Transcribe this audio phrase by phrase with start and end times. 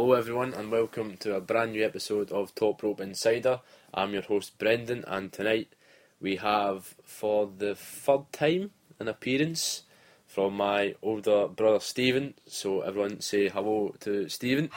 [0.00, 3.60] Hello, everyone, and welcome to a brand new episode of Top Rope Insider.
[3.92, 5.74] I'm your host, Brendan, and tonight
[6.22, 9.82] we have, for the third time, an appearance
[10.26, 12.32] from my older brother Stephen.
[12.46, 14.70] So, everyone say hello to Stephen.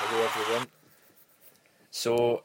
[0.00, 0.66] Hello everyone.
[1.92, 2.42] So,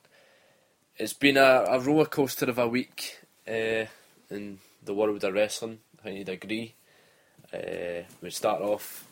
[0.97, 3.85] it's been a, a roller coaster of a week uh,
[4.29, 6.75] in the world of wrestling, I think you'd agree.
[7.51, 9.07] Uh, we start off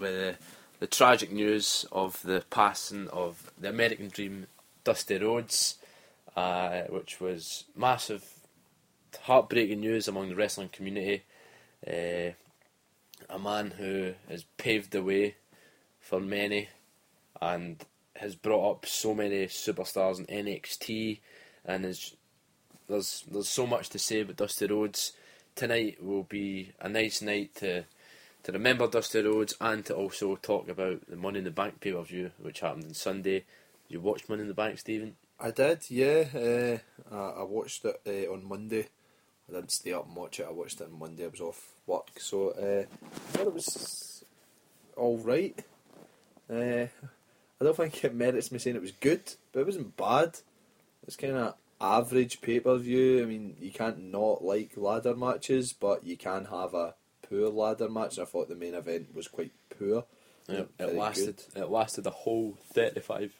[0.00, 0.36] with the,
[0.80, 4.46] the tragic news of the passing of the American Dream,
[4.82, 5.76] Dusty Rhodes,
[6.36, 8.24] uh, which was massive,
[9.22, 11.22] heartbreaking news among the wrestling community.
[11.86, 12.32] Uh,
[13.28, 15.36] a man who has paved the way
[16.00, 16.68] for many
[17.40, 17.84] and
[18.16, 21.20] has brought up so many superstars in NXT,
[21.64, 22.16] and is
[22.88, 25.12] there's there's so much to say about Dusty Rhodes.
[25.54, 27.84] Tonight will be a nice night to
[28.42, 31.92] to remember Dusty Rhodes and to also talk about the Money in the Bank pay
[31.92, 33.44] per view, which happened on Sunday.
[33.88, 35.16] You watched Money in the Bank, Stephen?
[35.38, 36.24] I did, yeah.
[36.34, 36.78] Uh,
[37.14, 38.88] I, I watched it uh, on Monday.
[39.48, 40.46] I didn't stay up and watch it.
[40.48, 41.24] I watched it on Monday.
[41.24, 44.24] I was off work, so uh, I thought it was
[44.96, 45.58] all right.
[46.48, 46.86] Uh,
[47.60, 50.38] I don't think it merits me saying it was good, but it wasn't bad.
[51.06, 53.22] It's kind of average pay per view.
[53.22, 56.94] I mean, you can't not like ladder matches, but you can have a
[57.30, 58.18] poor ladder match.
[58.18, 60.04] I thought the main event was quite poor.
[60.48, 61.62] It, it lasted good.
[61.62, 63.32] it lasted a whole thirty five.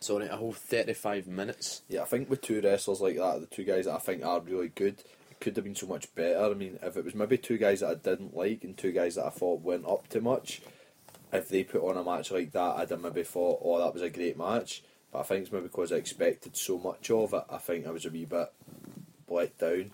[0.00, 1.82] Sorry, a whole thirty five minutes.
[1.88, 4.40] Yeah, I think with two wrestlers like that, the two guys that I think are
[4.40, 4.98] really good,
[5.30, 6.44] it could have been so much better.
[6.44, 9.14] I mean, if it was maybe two guys that I didn't like and two guys
[9.14, 10.60] that I thought went up too much,
[11.32, 14.02] if they put on a match like that, I'd have maybe thought, oh, that was
[14.02, 14.82] a great match.
[15.10, 17.90] But I think it's maybe because I expected so much of it, I think I
[17.90, 18.52] was a wee bit
[19.28, 19.92] let down.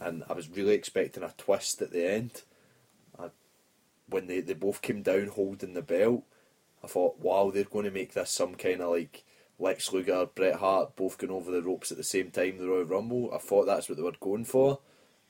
[0.00, 2.42] And I was really expecting a twist at the end.
[3.18, 3.28] I,
[4.08, 6.24] when they, they both came down holding the belt,
[6.82, 9.24] I thought, wow, they're going to make this some kind of like
[9.58, 12.84] Lex Luger, Bret Hart both going over the ropes at the same time, the Royal
[12.84, 13.30] Rumble.
[13.34, 14.80] I thought that's what they were going for.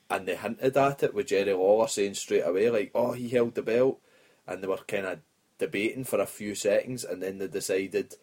[0.08, 3.56] And they hinted at it with Jerry Lawler saying straight away, like, oh, he held
[3.56, 4.00] the belt.
[4.46, 5.18] And they were kind of
[5.58, 8.14] debating for a few seconds, and then they decided,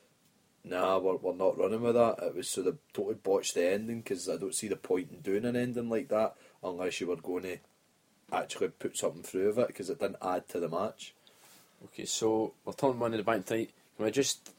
[0.70, 2.20] nah, we're, we're not running with that.
[2.22, 5.22] It was so they totally botched the ending because I don't see the point in
[5.22, 7.58] doing an ending like that unless you were going to
[8.32, 11.14] actually put something through of it because it didn't add to the match.
[11.86, 13.72] Okay, so we're talking Money in the Bank tonight.
[13.96, 14.52] Can I just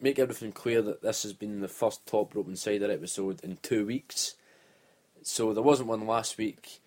[0.00, 3.86] make everything clear that this has been the first Top Rope Insider episode in two
[3.86, 4.36] weeks?
[5.22, 6.80] So there wasn't one last week.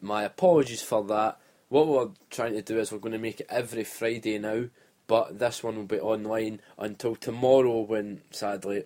[0.00, 1.38] My apologies for that.
[1.68, 4.66] What we're trying to do is we're going to make it every Friday now,
[5.06, 8.84] but this one will be online until tomorrow when, sadly,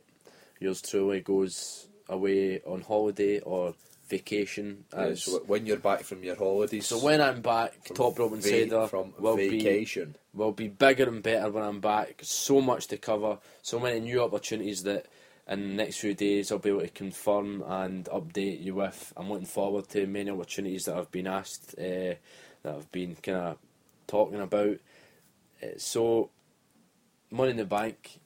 [0.61, 3.75] yours truly goes away on holiday or
[4.09, 4.85] vacation.
[4.97, 8.87] Yeah, so when you're back from your holidays, so when I'm back, Top Rope Insider
[8.87, 10.17] from will be vacation.
[10.35, 12.21] will be bigger and better when I'm back.
[12.23, 15.07] So much to cover, so many new opportunities that
[15.47, 19.13] in the next few days I'll be able to confirm and update you with.
[19.17, 22.15] I'm looking forward to many opportunities that I've been asked, uh,
[22.63, 23.59] that I've been kind of
[24.07, 24.79] talking about.
[25.77, 26.31] So,
[27.31, 28.21] Money in the Bank.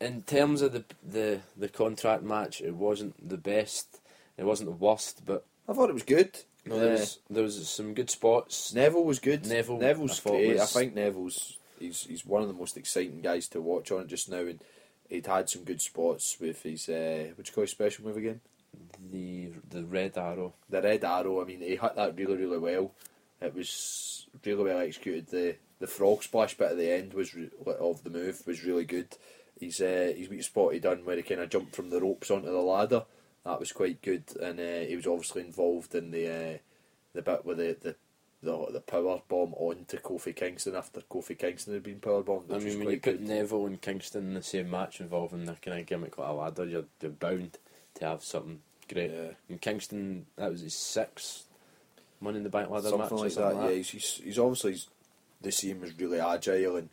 [0.00, 4.00] In terms of the the the contract match, it wasn't the best.
[4.36, 6.36] It wasn't the worst, but I thought it was good.
[6.66, 8.74] no, there Uh, was there was some good spots.
[8.74, 9.46] Neville was good.
[9.46, 10.60] Neville, Neville's I great.
[10.60, 14.08] I think Neville's he's he's one of the most exciting guys to watch on it
[14.08, 14.60] just now, and
[15.08, 18.16] he'd had some good spots with his uh, what do you call his special move
[18.16, 18.40] again?
[19.10, 20.54] The the red arrow.
[20.68, 21.40] The red arrow.
[21.40, 22.90] I mean, he hit that really really well.
[23.40, 25.28] It was really well executed.
[25.28, 28.86] The the frog splash bit at the end was re- of the move was really
[28.86, 29.14] good.
[29.60, 32.30] He's uh, his wee spot he done where he kind of jumped from the ropes
[32.30, 33.04] onto the ladder.
[33.44, 36.58] That was quite good, and uh, he was obviously involved in the uh,
[37.12, 37.96] the bit with the, the
[38.42, 42.50] the the power bomb onto Kofi Kingston after Kofi Kingston had been power bombed.
[42.50, 43.20] I mean, when you put good.
[43.20, 46.64] Neville and Kingston in the same match involving the kind of gimmick like a ladder,
[46.64, 47.58] you're, you're bound
[47.96, 48.60] to have something
[48.90, 49.10] great.
[49.10, 49.32] Yeah.
[49.50, 51.44] And Kingston, that was his sixth
[52.20, 53.12] Money in the Bank ladder something match.
[53.12, 53.70] like something that.
[53.70, 54.88] Yeah, he's, he's he's obviously he's,
[55.44, 56.88] they see him as really agile and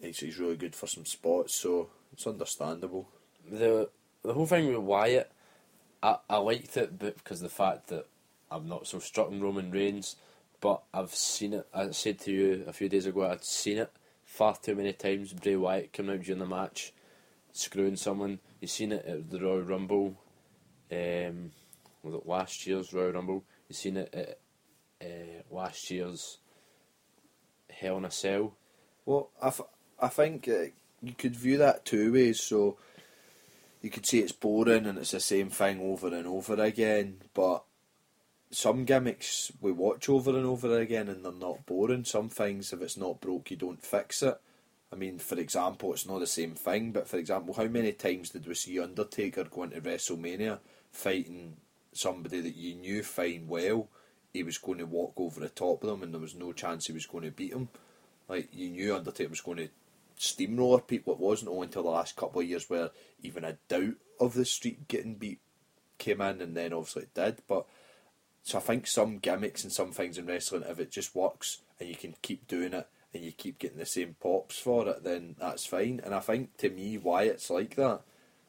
[0.00, 3.08] he's, he's really good for some spots, so it's understandable.
[3.50, 3.88] the
[4.22, 5.32] the whole thing with Wyatt,
[6.02, 8.06] I, I liked it because the fact that
[8.50, 10.16] I'm not so struck in Roman Reigns,
[10.60, 11.66] but I've seen it.
[11.74, 13.90] I said to you a few days ago, I'd seen it
[14.24, 15.32] far too many times.
[15.32, 16.92] Bray Wyatt coming out during the match,
[17.52, 18.38] screwing someone.
[18.60, 20.16] You've seen it at the Royal Rumble.
[20.90, 21.50] Um,
[22.02, 23.44] was it last year's Royal Rumble?
[23.68, 24.38] You've seen it at
[25.04, 26.38] uh, last year's
[27.82, 28.54] Hell in a Cell.
[29.04, 29.60] Well, I, f-
[30.00, 30.70] I think uh,
[31.02, 32.40] you could view that two ways.
[32.40, 32.78] So
[33.82, 37.64] you could say it's boring and it's the same thing over and over again, but
[38.50, 42.04] some gimmicks we watch over and over again and they're not boring.
[42.04, 44.38] Some things, if it's not broke, you don't fix it.
[44.92, 48.30] I mean, for example, it's not the same thing, but for example, how many times
[48.30, 50.58] did we see Undertaker going to WrestleMania
[50.92, 51.56] fighting
[51.92, 53.88] somebody that you knew fine well
[54.32, 56.86] he was going to walk over the top of them and there was no chance
[56.86, 57.68] he was going to beat him?
[58.28, 59.68] Like, you knew Undertaker was going to
[60.16, 61.12] steamroller people.
[61.12, 62.90] It wasn't only until the last couple of years where
[63.22, 65.40] even a doubt of the streak getting beat
[65.98, 67.42] came in, and then obviously it did.
[67.48, 67.66] But
[68.42, 71.88] so I think some gimmicks and some things in wrestling, if it just works and
[71.88, 75.36] you can keep doing it and you keep getting the same pops for it, then
[75.38, 76.00] that's fine.
[76.02, 78.00] And I think to me, why it's like that.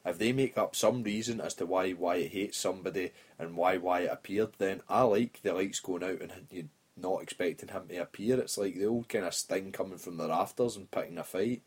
[0.05, 4.11] If they make up some reason as to why Wyatt hates somebody and why Wyatt
[4.11, 8.39] appeared, then I like the lights going out and you not expecting him to appear.
[8.39, 11.61] It's like the old kind of Sting coming from the rafters and picking a fight.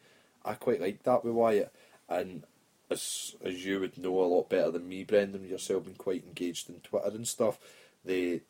[0.44, 1.72] I quite like that with Wyatt.
[2.08, 2.44] And
[2.90, 6.68] as as you would know a lot better than me, Brendan, yourself been quite engaged
[6.68, 7.58] in Twitter and stuff,
[8.04, 8.42] the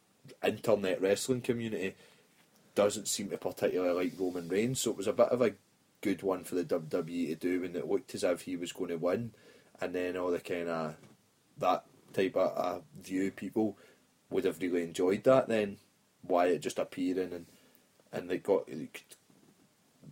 [0.44, 1.94] internet wrestling community
[2.74, 5.54] doesn't seem to particularly like Roman Reigns, so it was a bit of a
[6.02, 8.90] good one for the WWE to do when it looked as if he was going
[8.90, 9.32] to win,
[9.80, 10.94] and then all the kind of
[11.58, 13.76] that type of uh, view people
[14.30, 15.76] would have really enjoyed that then
[16.26, 17.46] Wyatt just appearing and
[18.12, 19.16] and they got you could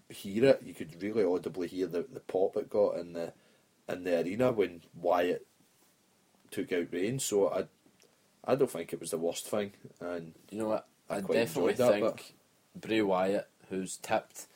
[0.08, 0.62] hear it.
[0.64, 3.32] You could really audibly hear the, the pop it got in the
[3.88, 5.46] in the arena when Wyatt
[6.50, 7.24] took out Reigns.
[7.24, 7.64] So I
[8.44, 9.72] I don't think it was the worst thing.
[10.00, 10.86] And You know what?
[11.08, 12.34] I I, definitely that, think
[12.74, 14.46] Bray Wyatt, who's tipped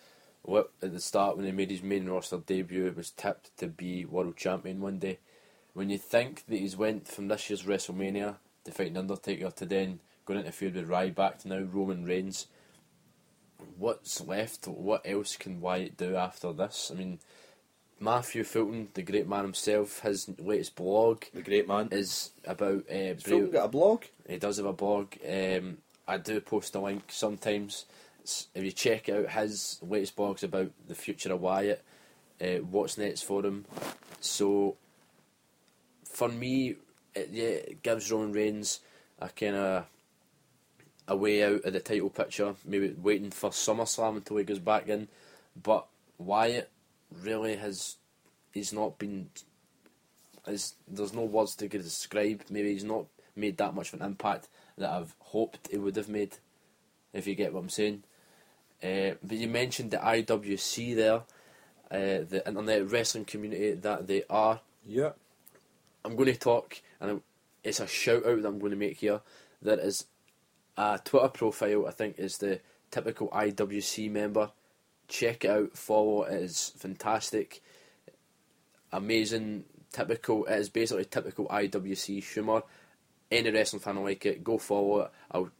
[0.48, 3.66] what at the start when he made his main roster debut, it was tipped to
[3.66, 5.18] be world champion one day.
[5.74, 10.00] When you think that he's went from this year's WrestleMania to fighting Undertaker to then
[10.24, 12.46] going into feud with Ryback to now Roman Reigns,
[13.76, 14.66] what's left?
[14.66, 16.90] What else can Wyatt do after this?
[16.90, 17.18] I mean,
[18.00, 21.88] Matthew Fulton, the great man himself, his latest blog the great man.
[21.92, 23.14] is about uh.
[23.20, 24.04] Fulton got a blog?
[24.26, 25.12] He does have a blog.
[25.28, 27.84] Um, I do post a link sometimes.
[28.54, 31.82] If you check out his latest blogs about the future of Wyatt,
[32.40, 33.64] uh, what's next for him.
[34.20, 34.76] So,
[36.04, 36.76] for me,
[37.14, 38.80] it, yeah, it gives Roman Reigns
[39.18, 39.86] a kind of
[41.06, 42.54] a way out of the title picture.
[42.64, 45.08] Maybe waiting for SummerSlam until he goes back in.
[45.60, 45.86] But
[46.18, 46.70] Wyatt
[47.22, 47.96] really has.
[48.52, 49.30] He's not been.
[50.46, 52.42] Is, there's no words to describe.
[52.50, 56.08] Maybe he's not made that much of an impact that I've hoped he would have
[56.08, 56.36] made,
[57.12, 58.04] if you get what I'm saying.
[58.82, 61.22] Uh, but you mentioned the IWC there,
[61.90, 64.60] uh, the internet wrestling community that they are.
[64.86, 65.10] Yeah.
[66.04, 67.20] I'm going to talk, and
[67.64, 69.20] it's a shout out that I'm going to make here.
[69.60, 70.06] There is
[70.76, 72.60] a Twitter profile, I think, is the
[72.90, 74.50] typical IWC member.
[75.08, 77.62] Check it out, follow it, it is fantastic,
[78.92, 80.44] amazing, typical.
[80.44, 82.62] It is basically typical IWC humour.
[83.30, 85.10] Any wrestling fan will like it, go follow it.
[85.30, 85.50] I'll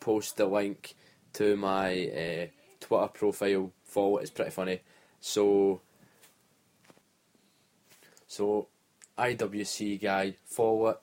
[0.00, 0.94] post the link
[1.36, 2.46] to my uh,
[2.80, 4.80] Twitter profile, follow it, it's pretty funny.
[5.20, 5.80] So,
[8.26, 8.68] so
[9.18, 10.98] IWC guy, follow it.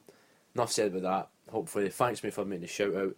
[0.56, 1.30] Enough said with that.
[1.50, 3.16] Hopefully, thanks me for making the shout out.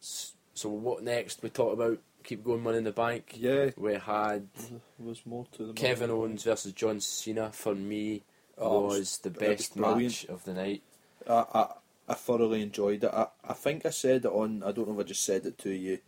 [0.00, 1.42] So, what next?
[1.42, 3.34] We talked about keep going money in the bank.
[3.36, 3.70] Yeah.
[3.76, 4.48] We had
[4.98, 7.50] was more to the Kevin Owens versus John Cena.
[7.52, 8.22] For me,
[8.56, 10.82] Oh, was, was- the best match of the night.
[11.28, 11.66] I, I,
[12.08, 13.10] I thoroughly enjoyed it.
[13.12, 15.58] I, I think I said it on, I don't know if I just said it
[15.58, 15.98] to you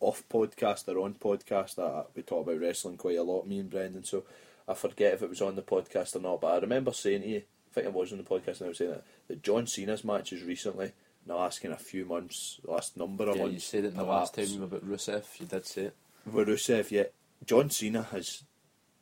[0.00, 1.78] off podcast or on podcast.
[1.78, 4.24] I, we talk about wrestling quite a lot, me and Brendan, so
[4.66, 6.40] I forget if it was on the podcast or not.
[6.40, 8.68] But I remember saying to you, I think it was on the podcast, and I
[8.68, 12.58] was saying that, that John Cena's matches recently, in the last kind of few months,
[12.64, 15.24] last number of Yeah, months, you said it in the last time about Rusev.
[15.38, 15.96] You did say it.
[16.26, 17.04] with Rusev, yeah,
[17.46, 18.42] John Cena has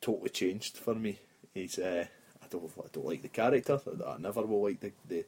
[0.01, 1.19] totally changed for me.
[1.53, 2.05] He's uh,
[2.43, 3.79] I don't I don't like the character.
[4.05, 5.25] I never will like the the,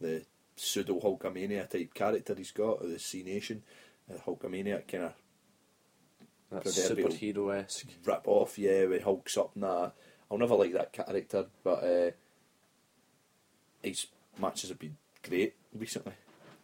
[0.00, 0.22] the
[0.56, 3.62] pseudo Hulkamania type character he's got, or the C Nation,
[4.10, 5.04] uh, Hulkamania kind
[6.52, 7.88] of superhero esque.
[8.04, 9.92] rip off, yeah, with Hulk's up and that.
[10.30, 12.10] I'll never like that character, but uh,
[13.82, 14.06] his
[14.38, 16.14] matches have been great recently,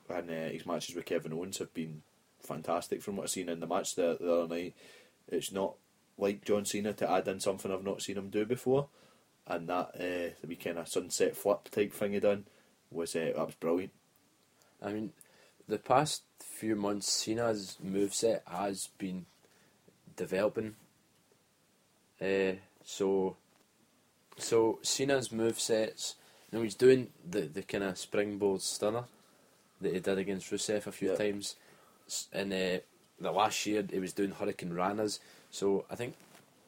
[0.08, 2.02] and uh, his matches with Kevin Owens have been
[2.40, 4.74] fantastic from what I've seen in the match the, the other night.
[5.28, 5.74] It's not
[6.18, 8.88] like John Cena to add in something I've not seen him do before,
[9.46, 12.46] and that uh, the kind of sunset flip type thing he done
[12.90, 13.92] was uh, that was brilliant.
[14.82, 15.12] I mean,
[15.70, 19.26] the past few months, Cena's moveset has been
[20.16, 20.74] developing.
[22.20, 22.52] Uh,
[22.84, 23.36] so,
[24.36, 26.14] so Cena's movesets.
[26.50, 29.04] You know, he's doing the, the kind of springboard stunner
[29.80, 31.16] that he did against Rusev a few Yeah.
[31.16, 31.56] times.
[32.32, 32.80] And uh,
[33.20, 35.20] the last year, he was doing Hurricanranas.
[35.50, 36.14] So I think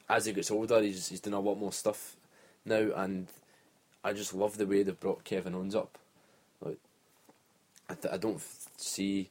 [0.08, 2.16] as he gets older, he's he's doing a lot more stuff
[2.64, 3.26] now, and
[4.04, 5.98] I just love the way they brought Kevin Owens up.
[6.60, 6.78] Like,
[7.88, 9.30] I, th- I don't f- see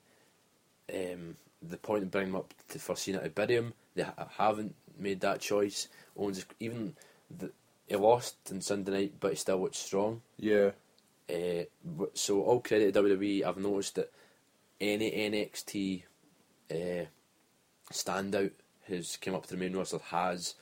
[0.93, 4.27] um, the point of bringing him up to for Cena to bury him, they ha-
[4.37, 5.87] haven't made that choice.
[6.17, 6.95] Owens, even
[7.35, 7.51] the,
[7.87, 10.21] he lost on Sunday night, but he still looked strong.
[10.37, 10.71] Yeah.
[11.29, 11.63] Uh,
[12.13, 13.43] so all credit to WWE.
[13.43, 14.11] I've noticed that
[14.79, 16.03] any NXT
[16.71, 17.05] uh,
[17.91, 18.51] standout
[18.85, 20.55] who's come up to the main roster has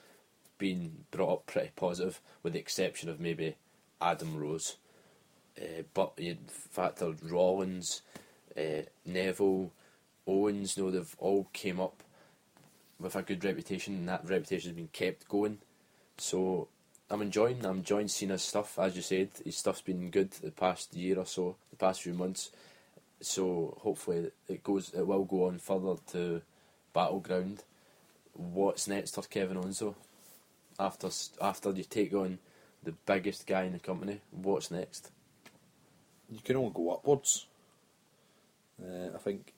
[0.57, 3.55] been brought up pretty positive, with the exception of maybe
[4.01, 4.75] Adam Rose.
[5.59, 8.01] Uh, but you factor Rollins,
[8.57, 9.71] uh, Neville,
[10.25, 10.77] Owens.
[10.77, 12.03] You know they've all came up
[12.99, 15.59] with a good reputation, and that reputation has been kept going.
[16.17, 16.67] So
[17.09, 17.65] I'm enjoying.
[17.65, 18.77] I'm enjoying Cena's stuff.
[18.79, 22.13] As you said, his stuff's been good the past year or so, the past few
[22.13, 22.51] months.
[23.21, 24.93] So hopefully it goes.
[24.93, 26.41] It will go on further to
[26.93, 27.63] battleground.
[28.33, 29.95] What's next for Kevin though?
[30.79, 31.09] After
[31.41, 32.39] after you take on
[32.83, 35.11] the biggest guy in the company, what's next?
[36.31, 37.47] You can only go upwards.
[38.81, 39.53] Uh, I think,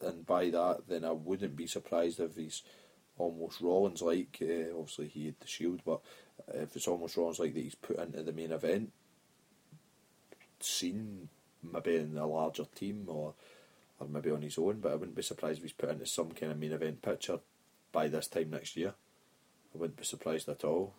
[0.00, 2.62] and by that, then I wouldn't be surprised if he's
[3.18, 4.38] almost Rollins like.
[4.40, 6.00] Uh, obviously, he had the shield, but
[6.54, 8.92] if it's almost Rollins like that, he's put into the main event,
[10.60, 11.28] seen
[11.62, 13.34] maybe in a larger team or
[13.98, 14.80] or maybe on his own.
[14.80, 17.40] But I wouldn't be surprised if he's put into some kind of main event picture
[17.92, 18.94] by this time next year.
[19.74, 20.94] I wouldn't be surprised at all.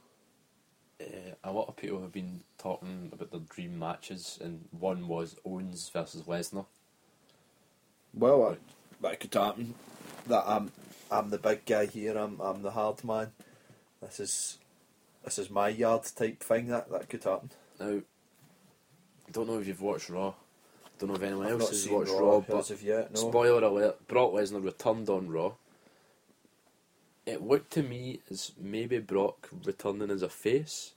[0.99, 1.05] Uh,
[1.43, 5.89] a lot of people have been talking about their dream matches, and one was Owens
[5.89, 6.65] versus Lesnar.
[8.13, 8.57] Well, I,
[9.01, 9.75] that could happen.
[10.27, 10.71] That I'm,
[11.11, 12.17] I'm the big guy here.
[12.17, 13.31] I'm, I'm the hard man.
[14.01, 14.57] This is,
[15.23, 16.67] this is my yard type thing.
[16.67, 17.51] That that could happen.
[17.79, 18.01] Now,
[19.27, 20.33] I don't know if you've watched Raw.
[20.99, 23.13] Don't know if anyone I've else has watched Raw Raw, but yet.
[23.13, 23.19] No.
[23.29, 25.53] spoiler alert: Brock Lesnar returned on Raw.
[27.27, 30.93] It looked to me as maybe Brock returning as a face,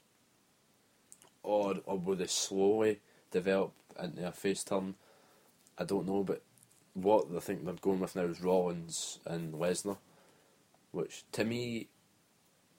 [1.43, 3.01] or or will they slowly
[3.33, 4.95] develop into a face turn?
[5.77, 6.41] I don't know, but
[6.95, 9.99] what I think they're going with now is Rollins and Lesnar,
[10.93, 11.89] which to me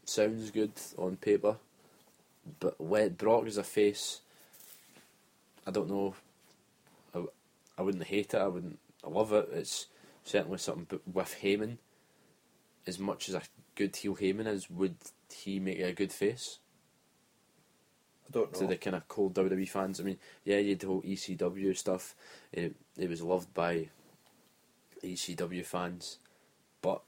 [0.05, 1.57] sounds good on paper,
[2.61, 4.21] but when Brock as a face,
[5.67, 6.15] I don't know.
[7.13, 7.25] I,
[7.77, 8.39] I wouldn't hate it.
[8.39, 8.79] I wouldn't.
[9.03, 9.49] I love it.
[9.51, 9.87] It's
[10.23, 10.87] certainly something.
[10.87, 11.79] But with Heyman,
[12.87, 13.41] as much as a
[13.75, 14.95] good heel Heyman is, would
[15.33, 16.59] he make a good face
[18.27, 18.59] I don't know.
[18.59, 19.99] to the kind of cold WWE fans?
[19.99, 22.15] I mean, yeah, you had the whole ECW stuff.
[22.51, 23.89] It, it was loved by
[25.03, 26.17] ECW fans,
[26.81, 27.01] but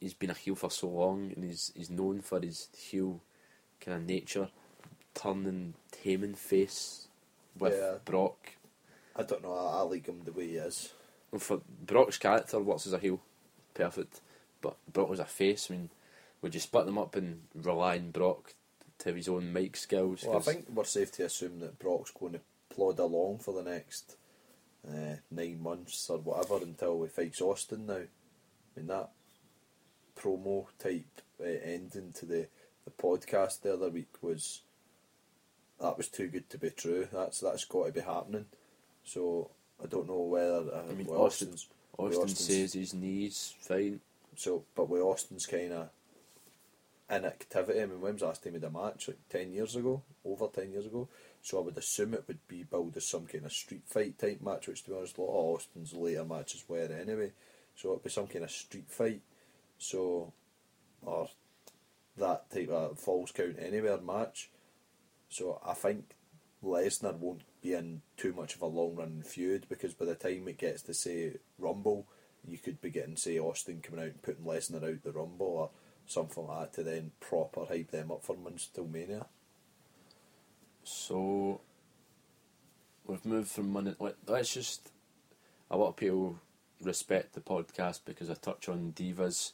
[0.00, 3.20] he's been a heel for so long, and he's he's known for his heel
[3.80, 4.48] kind of nature.
[5.14, 5.74] Turning
[6.04, 7.08] Heyman face
[7.58, 7.94] with Yeah.
[8.04, 8.56] Brock
[9.18, 9.54] I don't know.
[9.54, 10.92] I, I like him the way he is.
[11.30, 13.20] Well, for Brock's character works as a heel,
[13.74, 14.20] perfect.
[14.66, 15.70] But Brock was a face.
[15.70, 15.90] I mean,
[16.42, 18.54] would you split them up and rely on Brock
[18.98, 20.24] to his own mic skills?
[20.26, 23.68] Well, I think we're safe to assume that Brock's going to plod along for the
[23.70, 24.16] next
[24.88, 27.86] uh, nine months or whatever until he fights Austin.
[27.86, 28.06] Now, I
[28.76, 29.10] mean that
[30.18, 32.48] promo type uh, ending to the,
[32.84, 34.62] the podcast the other week was
[35.80, 37.06] that was too good to be true.
[37.12, 38.46] That's that's got to be happening.
[39.04, 39.50] So
[39.82, 41.68] I don't know whether uh, I mean, Austin- Austin's
[41.98, 44.00] Austin Austin's- says his knees fine.
[44.36, 45.88] So, but with Austin's kind of
[47.10, 49.08] inactivity, I mean, when was the last time he had a match?
[49.08, 50.02] Like 10 years ago?
[50.24, 51.08] Over 10 years ago?
[51.42, 54.40] So I would assume it would be billed as some kind of street fight type
[54.42, 57.32] match, which to be honest, a lot of Austin's later matches were anyway.
[57.76, 59.20] So it'd be some kind of street fight.
[59.78, 60.32] So,
[61.02, 61.28] or
[62.16, 64.50] that type of falls count anywhere match.
[65.28, 66.16] So I think
[66.64, 70.48] Lesnar won't be in too much of a long run feud because by the time
[70.48, 72.06] it gets to say Rumble,
[72.48, 75.70] you could be getting say Austin coming out and putting Lesnar out the Rumble or
[76.06, 79.26] something like that to then proper hype them up for months till Mania.
[80.84, 81.60] So
[83.06, 83.94] we've moved from Monday.
[83.98, 84.90] let- Let's just.
[85.70, 86.38] A lot of people
[86.80, 89.52] respect the podcast because I touch on divas.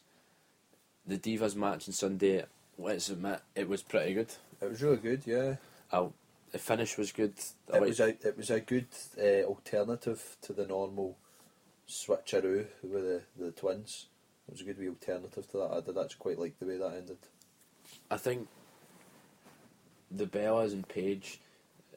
[1.06, 2.44] The divas match on Sunday.
[2.78, 4.30] Let's admit it was pretty good.
[4.60, 5.56] It was really good, yeah.
[5.90, 6.08] I,
[6.50, 7.34] the finish was good.
[7.72, 8.86] I It was a it was a good
[9.18, 11.16] uh, alternative to the normal
[11.88, 14.06] switcheroo with the, the twins.
[14.48, 15.70] It was a good wee alternative to that.
[15.72, 17.18] I did actually quite like the way that ended.
[18.10, 18.48] I think
[20.10, 21.40] the Bellas and Paige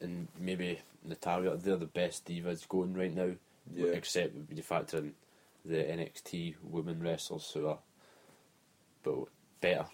[0.02, 3.32] and maybe Natalya, they're the best divas going right now.
[3.74, 3.88] Yeah.
[3.88, 5.14] Except when you factor in
[5.66, 7.80] the NXT women wrestlers who are
[9.04, 9.26] but
[9.62, 9.86] better.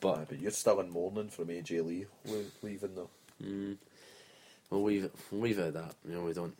[0.00, 3.10] But but you're still in mourning from AJ Lee le- leaving though.
[3.40, 3.76] mm,
[4.70, 5.94] we'll leave it we'll leave it at that.
[6.08, 6.56] You know, we don't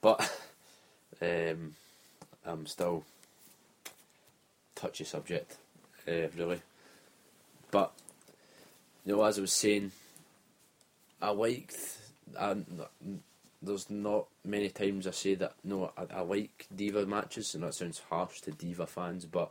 [0.00, 0.30] but
[1.22, 1.74] um,
[2.44, 3.04] I'm still
[4.74, 5.56] touchy subject,
[6.06, 6.60] uh, really.
[7.70, 7.92] But
[9.04, 9.92] you know, as I was saying,
[11.20, 11.76] I liked.
[12.38, 12.56] I,
[13.60, 15.54] there's not many times I say that.
[15.64, 19.50] No, I, I like diva matches, and that sounds harsh to diva fans, but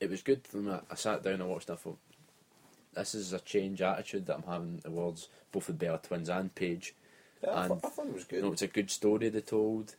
[0.00, 0.42] it was good.
[0.52, 1.70] When I, I sat down and watched.
[1.70, 1.98] it, I thought,
[2.94, 6.94] this is a change attitude that I'm having towards both the Bella Twins and Paige.
[7.42, 8.36] Yeah, I, And, thought, I thought it was good.
[8.36, 9.94] You know, it's a good story they told.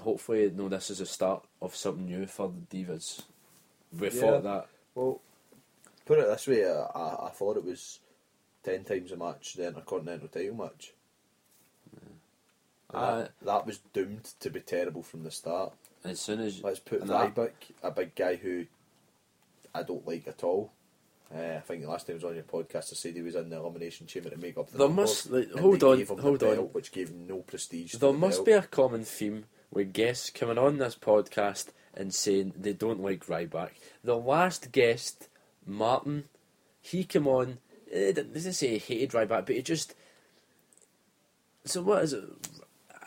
[0.00, 3.22] Hopefully, you know, this is a start of something new for the divas.
[3.98, 4.20] We Yeah.
[4.20, 5.20] thought that Well,
[6.06, 8.00] put it this way, I, I, I thought it was
[8.62, 10.92] ten times a match the Intercontinental title match.
[12.90, 15.72] And Uh, that, that was doomed to be terrible from the start.
[16.04, 17.52] as soon as Let's put Ryback,
[17.82, 18.66] a big guy who
[19.74, 20.72] I don't like at all.
[21.34, 23.34] Uh, I think the last time he was on your podcast, I said he was
[23.34, 26.54] in the elimination chamber to make up the There must- like, hold on, hold on.
[26.56, 27.92] belt, which gave him no prestige.
[27.96, 28.46] There the must belt.
[28.46, 33.26] be a common theme with guests coming on this podcast and saying they don't like
[33.26, 33.70] Ryback.
[34.02, 35.28] The last guest,
[35.66, 36.24] Martin,
[36.80, 37.58] he came on.
[37.90, 39.94] He didn't, doesn't say he hated Ryback, but he just.
[41.64, 42.24] So what is it?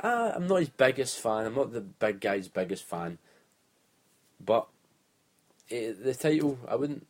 [0.02, 1.46] I, I'm not his biggest fan.
[1.46, 3.18] I'm not the big guy's biggest fan.
[4.44, 4.68] But
[5.70, 7.08] eh, the title, I wouldn't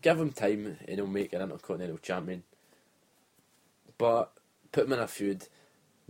[0.00, 2.42] give him time, and he'll make an intercontinental champion.
[3.98, 4.32] But
[4.72, 5.46] put him in a feud.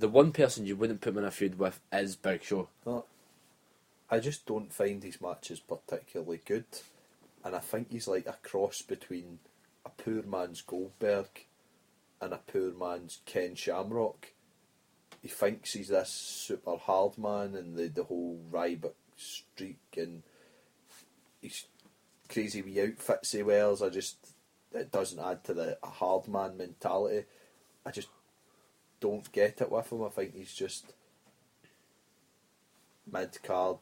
[0.00, 2.70] The one person you wouldn't put him in a feud with is Big Show.
[2.86, 3.04] No,
[4.10, 6.64] I just don't find his matches particularly good,
[7.44, 9.40] and I think he's like a cross between
[9.84, 11.44] a poor man's Goldberg
[12.18, 14.28] and a poor man's Ken Shamrock.
[15.20, 20.22] He thinks he's this super hard man, and the the whole Ryback streak and
[21.42, 21.66] he's
[22.26, 23.82] crazy wee outfits he wears.
[23.82, 24.16] I just
[24.72, 27.26] it doesn't add to the hard man mentality.
[27.84, 28.08] I just
[29.00, 30.04] don't get it with him.
[30.04, 30.92] I think he's just
[33.10, 33.78] mid card,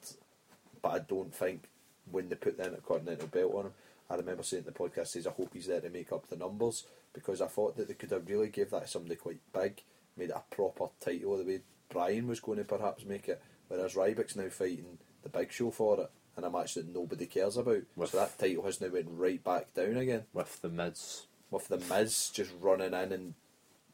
[0.82, 1.64] but I don't think
[2.10, 3.72] when they put the Intercontinental belt on him.
[4.10, 6.36] I remember saying in the podcast, says I hope he's there to make up the
[6.36, 9.82] numbers because I thought that they could have really gave that to somebody quite big,
[10.16, 13.94] made it a proper title the way Bryan was going to perhaps make it, whereas
[13.94, 17.82] Ryback's now fighting the Big Show for it in a match that nobody cares about.
[17.96, 21.26] With- so that title has now went right back down again with the mids.
[21.50, 23.34] with the Miz just running in and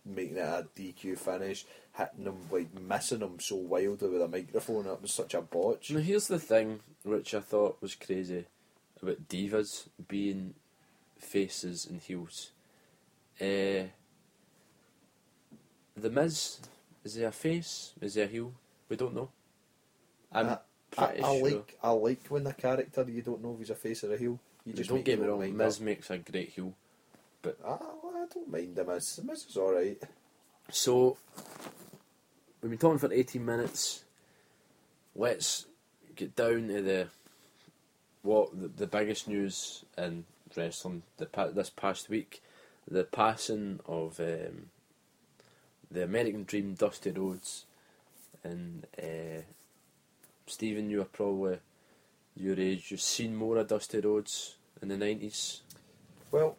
[0.04, 1.64] making it a DQ finish,
[1.96, 4.84] hitting him like missing him so wildly with a microphone.
[4.84, 5.90] That was such a botch.
[5.90, 8.44] Now here's the thing, which I thought was crazy
[9.02, 10.54] about divas being
[11.18, 12.50] faces and heels.
[13.40, 13.88] Uh,
[15.96, 16.60] the Miz
[17.04, 17.92] is he a face?
[18.00, 18.52] Is he a heel?
[18.88, 19.30] We don't know.
[20.32, 20.58] I'm I, I,
[21.06, 21.50] pretty I sure.
[21.50, 24.16] like I like when the character you don't know if he's a face or a
[24.16, 24.38] heel.
[24.64, 25.56] You just don't get me wrong.
[25.56, 25.82] Miz up.
[25.82, 26.74] makes a great heel.
[27.44, 29.16] But ah, I don't mind the Miz.
[29.16, 30.02] The Miz is all right.
[30.70, 31.18] So
[32.62, 34.02] we've been talking for eighteen minutes.
[35.14, 35.66] Let's
[36.16, 37.09] get down to the
[38.22, 40.24] what the, the biggest news in
[40.57, 42.42] wrestling the pa- this past week:
[42.90, 44.70] the passing of um,
[45.90, 47.66] the American Dream, Dusty Rhodes,
[48.42, 49.42] and uh,
[50.46, 50.88] Stephen.
[50.88, 51.59] You are probably
[52.37, 52.90] your age.
[52.90, 55.61] You've seen more of Dusty Rhodes in the nineties.
[56.30, 56.57] Well,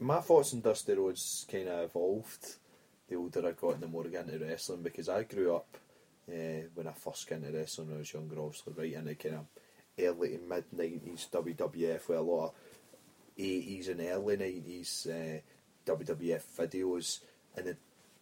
[0.00, 2.56] my thoughts on Dusty Rhodes kind of evolved
[3.08, 5.76] the older I got and the more I got into wrestling because I grew up
[6.28, 9.14] uh, when I first got into wrestling when I was younger, obviously, right in the
[9.14, 9.46] kind of
[9.98, 12.52] early to mid 90s WWF with a lot of
[13.38, 15.40] 80s and early 90s uh,
[15.86, 17.20] WWF videos.
[17.56, 17.76] And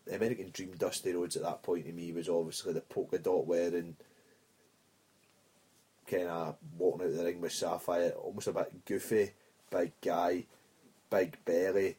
[0.05, 3.47] the American Dream Dusty Rhodes at that point to me was obviously the polka dot
[3.47, 3.97] wearing,
[6.07, 9.31] kind of walking out the ring with Sapphire, almost a bit goofy,
[9.71, 10.45] big guy,
[11.13, 11.97] big belly.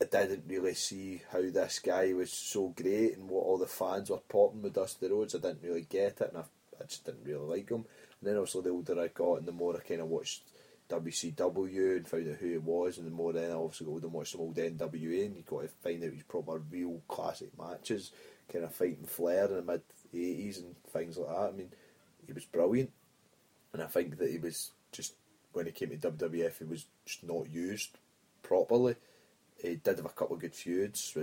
[0.00, 4.10] I didn't really see how this guy was so great and what all the fans
[4.10, 5.34] were popping with Dusty Rhodes.
[5.34, 6.44] I didn't really get it, and I,
[6.80, 7.84] I just didn't really like him.
[8.20, 10.42] And then also the older I got, and the more I kind of watched
[10.88, 14.14] WCW and found out who he was, and the more then I obviously older and
[14.14, 18.10] watched some old NWA, and you got to find out his proper real classic matches,
[18.50, 21.52] kind of fighting Flair in the mid eighties and things like that.
[21.52, 21.70] I mean,
[22.26, 22.90] he was brilliant,
[23.74, 25.14] and I think that he was just
[25.52, 27.98] when he came to WWF, he was just not used
[28.42, 28.96] properly.
[29.62, 31.16] He did have a couple of good feuds.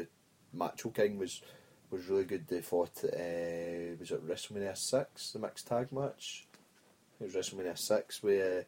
[0.54, 1.42] Macho King was
[1.90, 2.48] was really good.
[2.48, 6.46] They fought uh, was it WrestleMania six, the mixed tag match.
[7.20, 8.64] It was WrestleMania six with uh,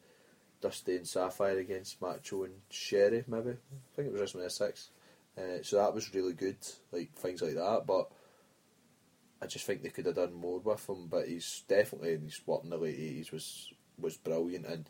[0.61, 3.51] Dusty and Sapphire against Macho and Sherry, maybe.
[3.51, 4.89] I think it was WrestleMania six.
[5.37, 6.57] Uh, so that was really good,
[6.91, 7.83] like things like that.
[7.85, 8.09] But
[9.41, 11.07] I just think they could have done more with him.
[11.07, 14.89] But he's definitely in his what in the late eighties was was brilliant and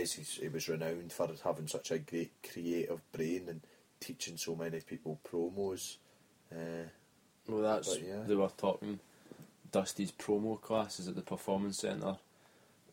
[0.00, 3.60] as he's, he was renowned for having such a great creative brain and
[4.00, 5.96] teaching so many people promos.
[6.52, 6.88] Uh,
[7.48, 8.22] Well, that's But, yeah.
[8.26, 9.00] they were talking.
[9.70, 12.16] Dusty's promo classes at the performance centre.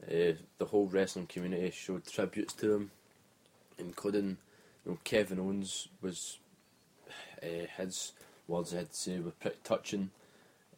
[0.03, 2.91] Uh, the whole wrestling community showed tributes to him,
[3.77, 4.37] including
[4.85, 6.37] you know, Kevin Owens was
[7.43, 8.13] uh, his
[8.47, 10.11] words they had to say were pretty touching.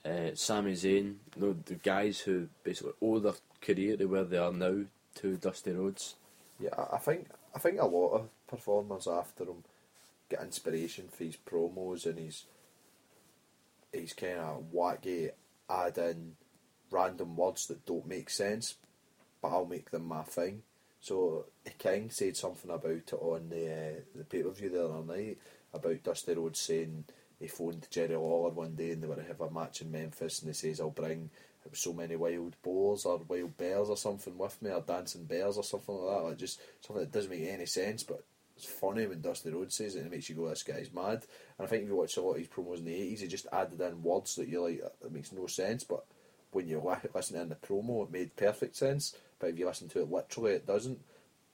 [0.03, 4.37] Uh, Sami Zayn, you know, the guys who basically owe their career to where they
[4.37, 4.77] are now
[5.15, 6.15] to Dusty Rhodes.
[6.59, 9.63] Yeah, I- think I think a lot of performers after him
[10.29, 12.45] get inspiration for his promos and his
[13.91, 15.31] his kind of wacky
[15.69, 16.35] add in
[16.89, 18.75] random words that don't make sense,
[19.41, 20.63] but I'll make them my thing.
[20.99, 21.45] So
[21.79, 25.37] King said something about it on the uh, the pay per view the other night
[25.73, 27.05] about Dusty Rhodes saying
[27.39, 30.39] he phoned Jerry Lawler one day and they were to have a match in Memphis
[30.41, 31.31] and he says I'll bring
[31.73, 35.63] so many wild boars or wild bears or something with me or dancing bears or
[35.63, 36.23] something like that.
[36.23, 38.23] Like just something that doesn't make any sense but
[38.55, 41.25] it's funny when Dusty Rhodes says it and it makes you go, This guy's mad.
[41.57, 43.27] And I think if you watch a lot of his promos in the eighties he
[43.27, 46.05] just added in words that you're like that makes no sense but
[46.51, 46.81] when you
[47.13, 49.15] listen to in the promo it made perfect sense.
[49.39, 50.99] But if you listen to it literally it doesn't.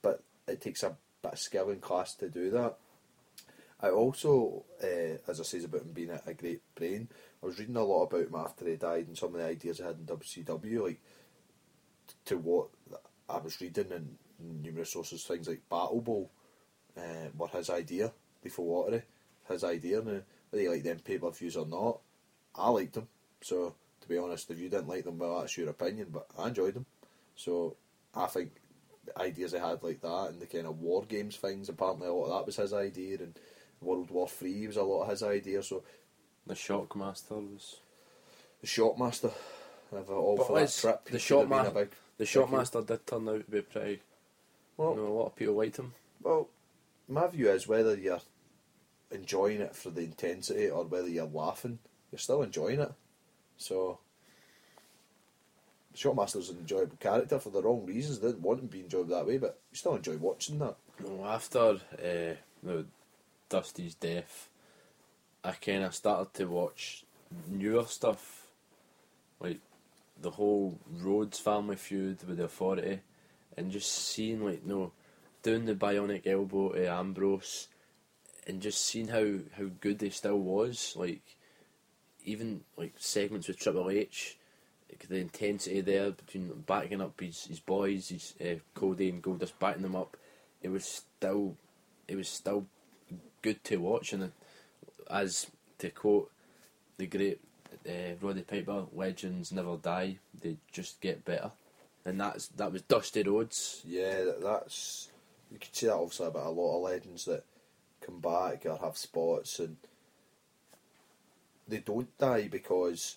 [0.02, 2.76] But it takes a bit of skill and class to do that.
[3.80, 7.08] I also, uh, as I says about him being a, a great brain,
[7.42, 9.78] I was reading a lot about him after he died and some of the ideas
[9.78, 11.00] he had in WCW, like
[12.26, 12.68] to what
[13.28, 16.30] I was reading in numerous sources, things like Battle Bowl
[16.96, 19.02] uh, were his idea, Lethal Lottery,
[19.48, 20.02] his idea.
[20.02, 20.20] Now,
[20.50, 22.00] whether you like them pay per views or not,
[22.54, 23.08] I liked them.
[23.40, 26.48] So, to be honest, if you didn't like them, well, that's your opinion, but I
[26.48, 26.86] enjoyed them.
[27.36, 27.76] So,
[28.14, 28.52] I think
[29.04, 32.12] the ideas he had like that and the kind of war games things, apparently a
[32.12, 33.38] lot of that was his idea, and
[33.80, 35.62] World War Three was a lot of his idea.
[35.62, 35.84] So,
[36.48, 37.76] The Shockmaster was
[38.62, 39.30] the Shockmaster,
[39.92, 41.04] have all But for that trip.
[41.04, 42.24] the he could have been Shockma- a big- the.
[42.24, 44.00] Shockmaster did turn out to be pretty.
[44.76, 45.94] Well, you know, a lot of people liked him.
[46.22, 46.48] Well,
[47.06, 48.20] my view is whether you're
[49.10, 51.78] enjoying it for the intensity or whether you're laughing,
[52.10, 52.92] you're still enjoying it.
[53.58, 53.98] So,
[55.94, 58.20] Shockmaster's an enjoyable character for the wrong reasons.
[58.20, 60.76] They didn't want him to be enjoyable that way, but you still enjoy watching that.
[61.02, 62.82] Well, after uh,
[63.48, 64.47] Dusty's death,
[65.44, 67.04] I kind of started to watch
[67.48, 68.48] newer stuff,
[69.40, 69.60] like
[70.20, 73.00] the whole Rhodes family feud with the Authority,
[73.56, 74.92] and just seeing like you know,
[75.42, 77.68] doing the bionic elbow to Ambrose,
[78.46, 80.94] and just seeing how how good they still was.
[80.96, 81.22] Like
[82.24, 84.36] even like segments with Triple H,
[84.90, 89.52] like the intensity there between backing up his, his boys, his uh, Cody and Goldust
[89.58, 90.16] backing them up.
[90.62, 91.56] It was still,
[92.06, 92.66] it was still
[93.42, 94.32] good to watch, and
[95.10, 95.46] as
[95.78, 96.30] to quote
[96.96, 97.40] the great
[97.88, 101.50] uh, Roddy Piper, legends never die; they just get better,
[102.04, 103.82] and that's that was Dusty Rhodes.
[103.86, 105.10] Yeah, that, that's
[105.50, 107.44] you could see that obviously about a lot of legends that
[108.00, 109.76] come back or have spots and
[111.66, 113.16] they don't die because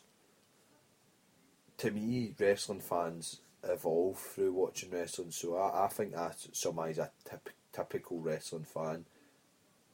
[1.78, 5.32] to me wrestling fans evolve through watching wrestling.
[5.32, 9.06] So I, I think I summarise a typ- typical wrestling fan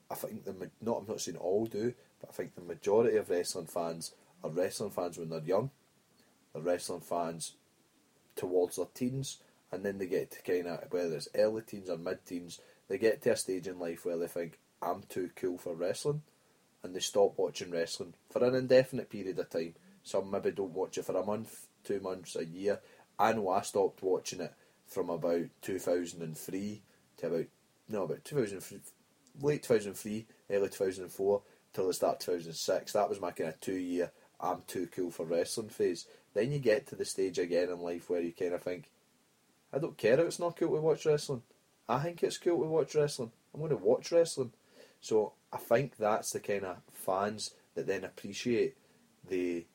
[0.10, 3.30] I think the not I'm not saying all do but I think the majority of
[3.30, 5.70] wrestling fans are wrestling fans when they're young
[6.54, 7.54] they're wrestling fans
[8.38, 9.40] towards their teens,
[9.72, 12.98] and then they get to kind of whether it's early teens or mid teens, they
[12.98, 16.22] get to a stage in life where they think I'm too cool for wrestling,
[16.84, 19.74] and they stop watching wrestling for an indefinite period of time.
[20.04, 22.80] Some maybe don't watch it for a month, two months, a year.
[23.20, 24.54] I know I stopped watching it
[24.86, 26.82] from about 2003
[27.18, 27.46] to about
[27.90, 28.80] no about 2003,
[29.42, 31.42] late 2003, early 2004
[31.74, 32.94] till the start 2006.
[32.94, 36.06] That was my kind of two year I'm too cool for wrestling phase.
[36.34, 38.90] Then you get to the stage again in life where you kind of think,
[39.74, 41.42] I don't care if it's not cool to watch wrestling.
[41.90, 43.32] I think it's cool to watch wrestling.
[43.54, 44.52] I'm going to watch wrestling.
[45.02, 48.76] So I think that's the kind of fans that then appreciate
[49.28, 49.66] the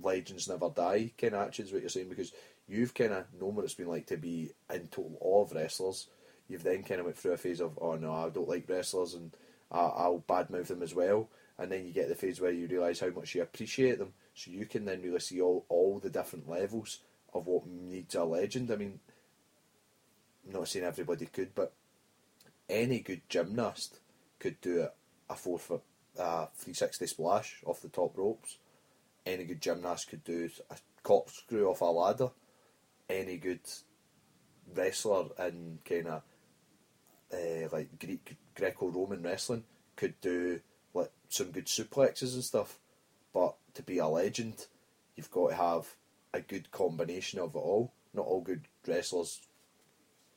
[0.00, 2.32] legends never die kind of attitudes what you're saying because
[2.68, 6.08] you've kind of known what it's been like to be in total awe of wrestlers.
[6.50, 9.14] You've then kind of went through a phase of oh no I don't like wrestlers
[9.14, 9.30] and
[9.70, 12.98] I, I'll badmouth them as well, and then you get the phase where you realise
[12.98, 14.12] how much you appreciate them.
[14.34, 16.98] So you can then really see all all the different levels
[17.32, 18.72] of what needs a legend.
[18.72, 18.98] I mean,
[20.44, 21.72] I'm not saying everybody could, but
[22.68, 24.00] any good gymnast
[24.40, 25.82] could do a, a four foot
[26.18, 28.58] uh, 360 splash off the top ropes.
[29.24, 32.30] Any good gymnast could do a corkscrew off a ladder.
[33.08, 33.60] Any good
[34.74, 36.22] wrestler in kind of
[37.32, 39.64] uh, like Greek Greco-Roman wrestling
[39.96, 40.60] could do
[40.94, 42.78] like some good suplexes and stuff.
[43.32, 44.66] But to be a legend,
[45.16, 45.86] you've got to have
[46.32, 47.92] a good combination of it all.
[48.12, 49.40] Not all good wrestlers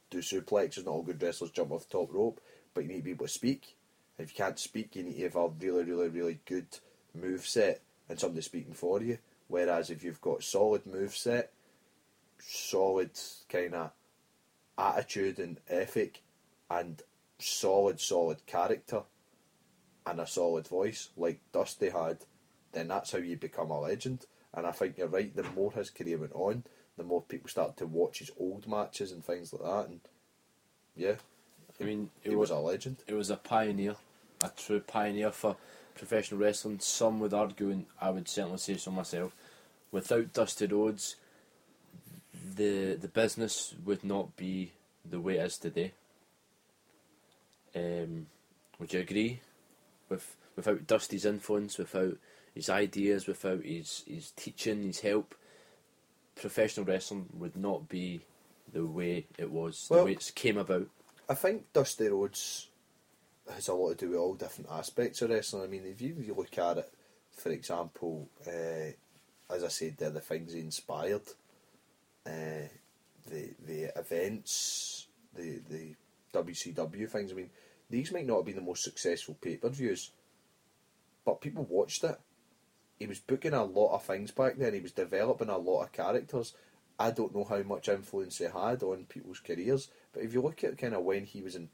[0.10, 2.39] do suplexes, not all good wrestlers jump off the top rope,
[2.73, 3.75] but you need to be able to speak.
[4.19, 6.67] If you can't speak, you need to have a really, really, really good
[7.15, 9.17] move set and somebody speaking for you.
[9.47, 11.51] Whereas if you've got solid move set,
[12.39, 13.12] solid
[13.49, 13.91] kind of
[14.77, 16.21] attitude and ethic,
[16.79, 17.01] and
[17.39, 19.03] solid, solid character,
[20.05, 22.19] and a solid voice like Dusty had,
[22.71, 24.25] then that's how you become a legend.
[24.53, 25.36] And I think you're right.
[25.36, 26.63] The more his career went on,
[26.97, 29.89] the more people started to watch his old matches and things like that.
[29.89, 29.99] And
[30.95, 31.15] yeah,
[31.79, 32.97] I mean, he it was was a legend.
[33.07, 33.95] it was a pioneer,
[34.43, 35.55] a true pioneer for
[35.95, 36.79] professional wrestling.
[36.79, 39.36] Some would argue, and I would certainly say so myself.
[39.91, 41.15] Without Dusty Rhodes,
[42.55, 44.71] the the business would not be
[45.05, 45.93] the way it is today.
[47.75, 48.27] Um,
[48.79, 49.41] would you agree?
[50.09, 52.17] With without Dusty's influence, without
[52.53, 55.36] his ideas, without his his teaching, his help,
[56.36, 58.21] professional wrestling would not be
[58.71, 60.88] the way it was, Well- the way it came about.
[61.29, 62.67] I think Dusty Rhodes
[63.49, 65.63] has a lot to do with all different aspects of wrestling.
[65.63, 66.93] I mean, if you, if you look at it,
[67.31, 68.91] for example, uh,
[69.53, 71.23] as I said, there the things he inspired,
[72.25, 72.67] uh,
[73.27, 75.02] the the events,
[76.45, 77.32] WCW things.
[77.32, 77.49] I mean,
[77.89, 80.12] these might not have been the most successful pay per views,
[81.25, 82.19] but people watched it.
[82.99, 84.73] He was booking a lot of things back then.
[84.73, 86.53] He was developing a lot of characters.
[86.99, 90.63] I don't know how much influence he had on people's careers, but if you look
[90.63, 91.69] at kind of when he was in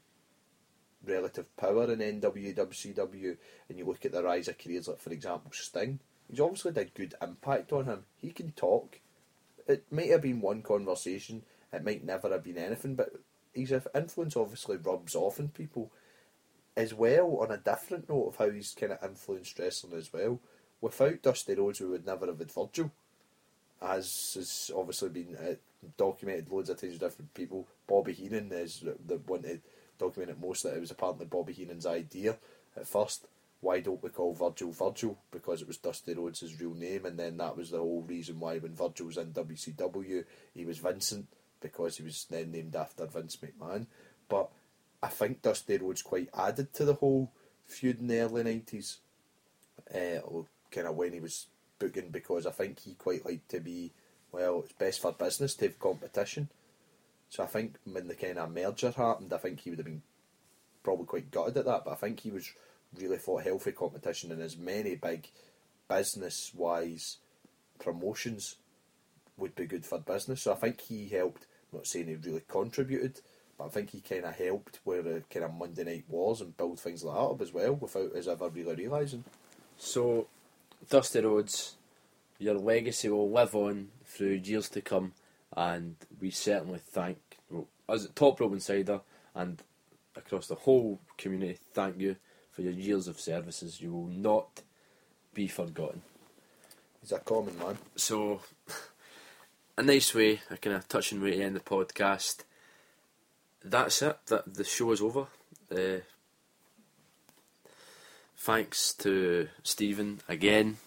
[1.04, 3.36] relative power in NWA, WCW,
[3.68, 6.78] and you look at the rise of careers like, for example, Sting, he's obviously had
[6.78, 8.04] a good impact on him.
[8.16, 9.00] He can talk.
[9.66, 13.12] It might have been one conversation, it might never have been anything, but
[13.52, 15.90] his influence obviously rubs off on people.
[16.76, 20.40] As well, on a different note of how he's kind of influenced wrestling as well,
[20.80, 22.90] without Dusty Rhodes, we would never have had Virgil
[23.82, 25.54] as has obviously been uh,
[25.96, 27.66] documented loads of times with different people.
[27.86, 29.60] Bobby Heenan is the- one to
[29.98, 32.36] document it most that it was apparently Bobby Heenan's idea
[32.76, 33.26] at first.
[33.60, 35.18] Why don't we call Virgil Virgil?
[35.30, 38.58] Because it was Dusty Rhodes' real name, and then that was the whole reason why
[38.58, 41.26] when Virgil was in WCW, he was Vincent
[41.60, 43.86] because he was then named after Vince McMahon.
[44.28, 44.50] But
[45.02, 47.30] I think Dusty Rhodes quite added to the whole
[47.66, 48.98] feud in the early nineties
[49.94, 50.20] uh,
[50.70, 51.46] kind of when he was
[51.78, 53.92] booking because I think he quite liked to be
[54.32, 54.60] well.
[54.64, 56.48] It's best for business to have competition.
[57.28, 60.02] So I think when the kind of merger happened, I think he would have been
[60.82, 61.84] probably quite gutted at that.
[61.84, 62.52] But I think he was
[62.98, 65.28] really for healthy competition and as many big
[65.88, 67.18] business wise
[67.78, 68.56] promotions
[69.36, 70.42] would be good for business.
[70.42, 71.46] So I think he helped.
[71.72, 73.20] Not saying he really contributed,
[73.56, 76.56] but I think he kind of helped where the kind of Monday Night Wars and
[76.56, 79.24] build things like that up as well without us ever really realising.
[79.78, 80.26] So,
[80.88, 81.76] Dusty Rhodes,
[82.38, 85.12] your legacy will live on through years to come,
[85.56, 87.18] and we certainly thank,
[87.50, 89.00] well, as a Top Rope Insider
[89.34, 89.62] and
[90.16, 92.16] across the whole community, thank you
[92.50, 93.80] for your years of services.
[93.80, 94.62] You will not
[95.34, 96.02] be forgotten.
[97.00, 97.78] He's a common man.
[97.96, 98.40] So,
[99.80, 102.44] a nice way, a kind of touching way to end the podcast.
[103.64, 104.18] That's it.
[104.26, 105.26] That the show is over.
[105.70, 106.00] Uh,
[108.36, 110.78] thanks to Stephen again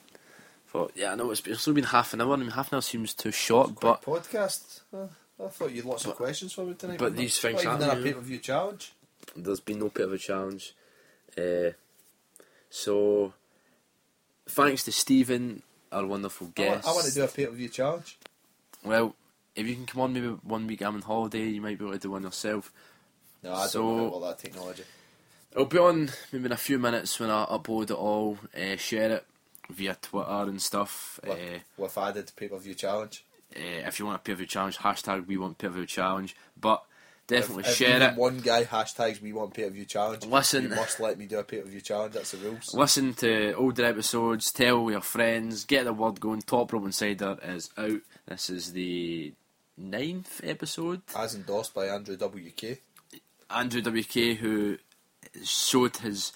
[0.66, 1.12] for yeah.
[1.12, 2.34] I know it's, been- it's only been half an hour.
[2.34, 4.82] I mean, half an hour seems too short, but podcast.
[4.94, 5.08] Uh,
[5.44, 7.00] I thought you had lots But- of questions for me tonight.
[7.00, 8.94] but these things not even happen, in a pay per view challenge.
[9.36, 10.76] there's been no bit of a challenge.
[11.38, 11.72] Uh,
[12.70, 13.34] so,
[14.48, 16.88] thanks to Stephen, our wonderful I guest.
[16.88, 18.18] I want to do a pay per view challenge.
[18.84, 19.16] Well,
[19.56, 21.94] if you can come on maybe one week I'm on holiday, you might be able
[21.94, 22.72] to do one yourself.
[23.44, 24.84] No, I So- don't know about that technology.
[25.52, 29.12] It'll be on maybe in a few minutes when I upload it all, uh, share
[29.12, 29.26] it
[29.70, 31.20] via Twitter and stuff.
[31.24, 33.24] Uh, With, with added pay per view challenge.
[33.56, 35.86] uh, if you want a pay per view challenge, hashtag we want pay per view
[35.86, 36.36] challenge.
[36.60, 36.84] But
[37.34, 38.16] definitely if, if share even it.
[38.18, 40.26] One guy hashtags we want pay per view challenge.
[40.26, 42.14] Listen- you must let me do a pay per view challenge.
[42.14, 42.74] That's the rules.
[42.74, 46.42] Listen to older episodes, tell your friends, get the word going.
[46.42, 48.02] Top Rope Insider is out.
[48.28, 49.34] This is the
[49.78, 51.02] ninth episode.
[51.16, 52.80] As endorsed by Andrew WK.
[53.50, 54.78] Andrew WK, who
[55.44, 56.32] showed his,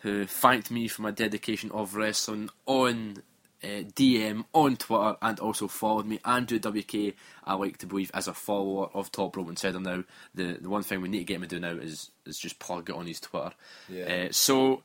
[0.00, 3.22] who thanked me for my dedication of wrestling on
[3.62, 6.20] uh, DM, on Twitter, and also followed me.
[6.24, 10.04] Andrew WK, I like to believe, as a follower of Top Rope Insider now.
[10.34, 12.58] The the one thing we need to get him to do now is is just
[12.58, 13.52] plug it on his Twitter.
[13.88, 14.04] Yeah.
[14.04, 14.82] Uh, so.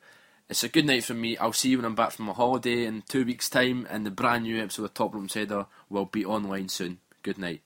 [0.50, 1.38] It's a good night from me.
[1.38, 4.12] I'll see you when I'm back from my holiday in two weeks' time, and the
[4.12, 7.00] brand new episode of Top Rope Insider will be online soon.
[7.24, 7.62] Good night.